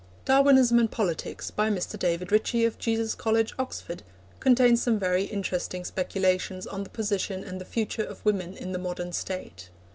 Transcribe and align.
Darwinism 0.25 0.79
and 0.79 0.89
Politics, 0.89 1.51
by 1.51 1.69
Mr. 1.69 1.95
David 1.99 2.31
Ritchie, 2.31 2.65
of 2.65 2.79
Jesus 2.79 3.13
College, 3.13 3.53
Oxford, 3.59 4.01
contains 4.39 4.81
some 4.81 4.97
very 4.97 5.25
interesting 5.25 5.85
speculations 5.85 6.65
on 6.65 6.81
the 6.83 6.89
position 6.89 7.43
and 7.43 7.61
the 7.61 7.65
future 7.65 8.01
of 8.03 8.25
women 8.25 8.57
in 8.57 8.71
the 8.71 8.79
modern 8.79 9.13
State. 9.13 9.69